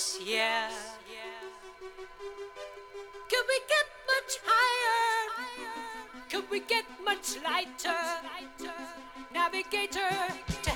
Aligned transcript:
Yes, 0.00 0.16
yeah. 0.24 0.70
Could 3.28 3.44
we 3.48 3.58
get 3.68 3.86
much 4.08 4.38
higher? 4.46 5.28
Could 6.30 6.50
we 6.50 6.60
get 6.60 6.86
much 7.04 7.36
lighter? 7.44 8.00
Navigator. 9.30 10.69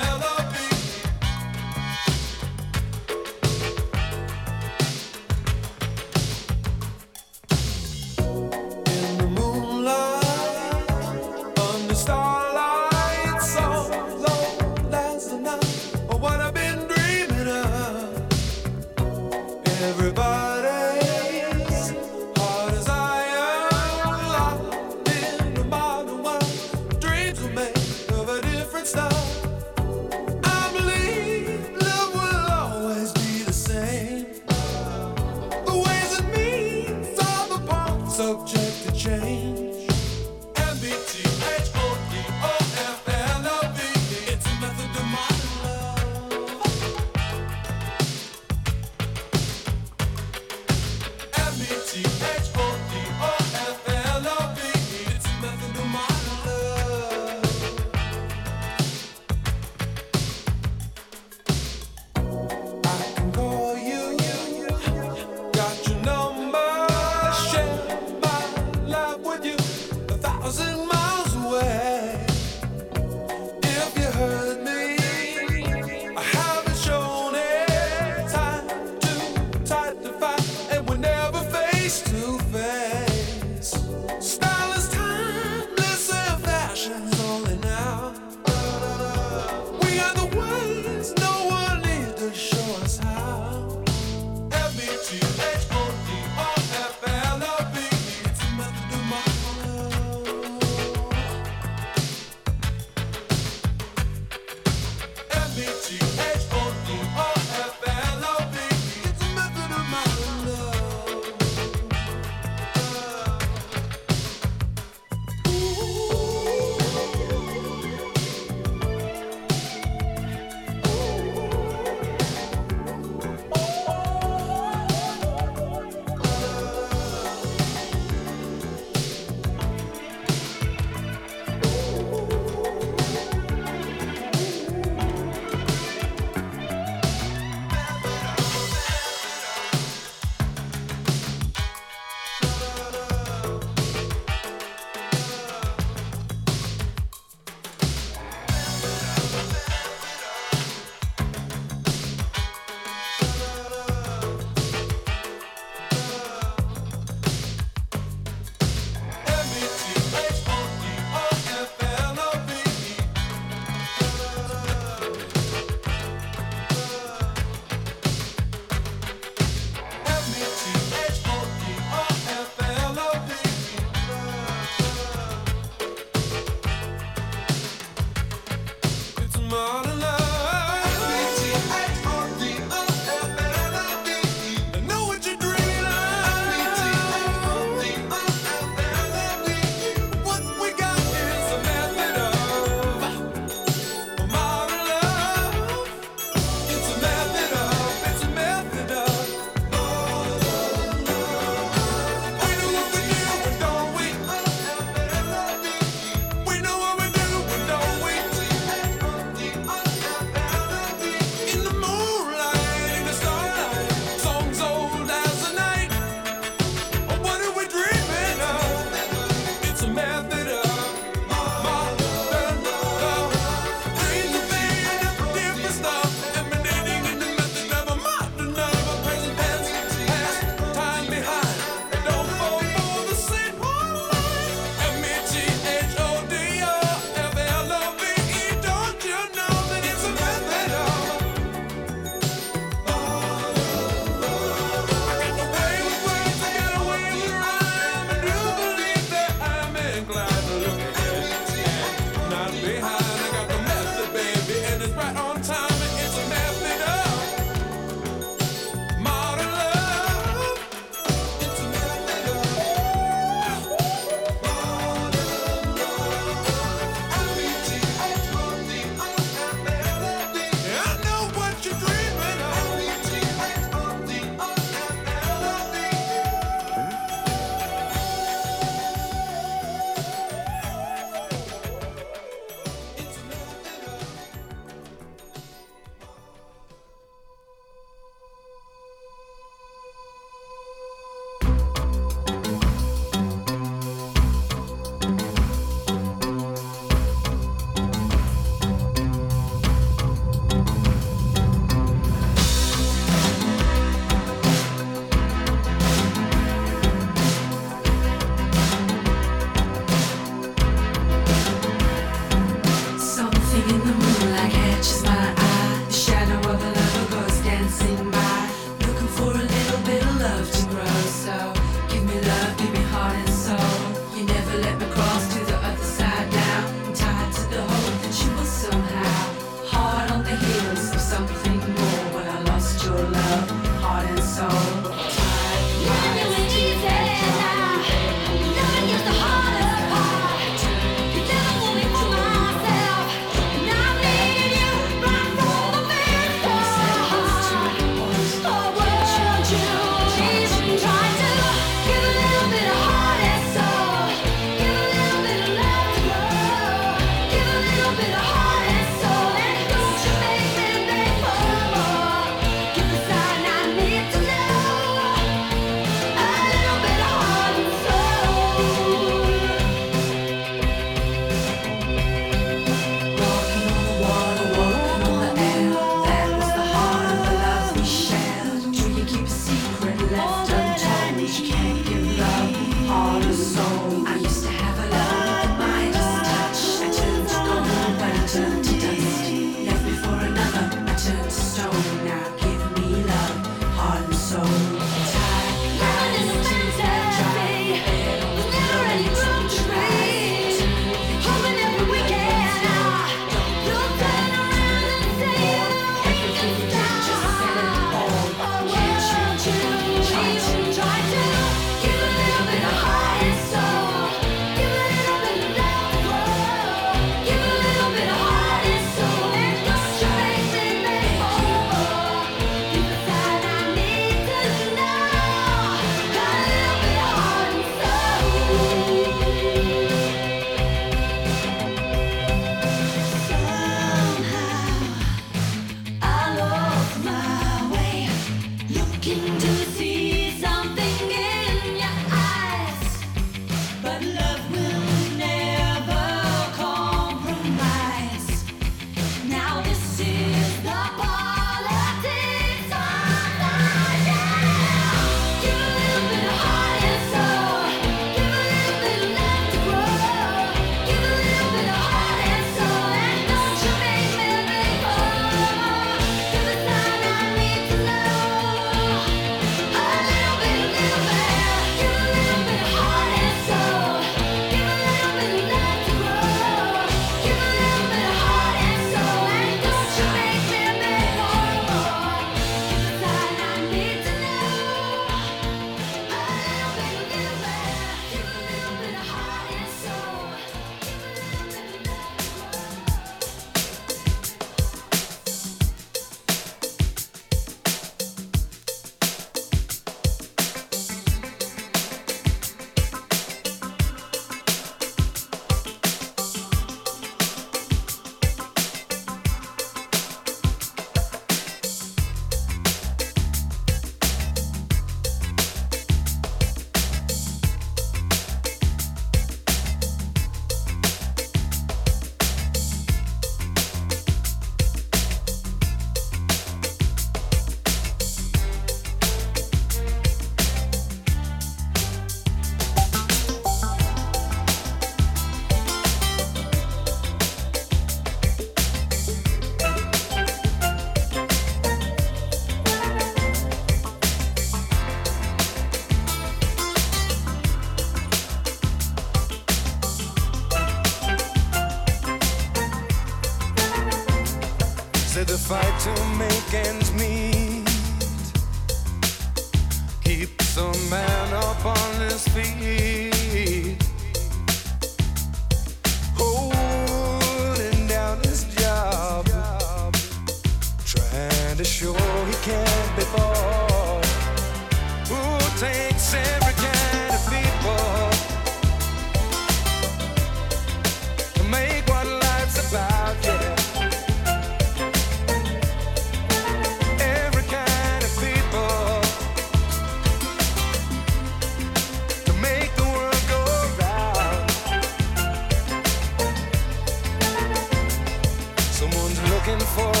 Looking 599.43 599.59
for 599.59 600.00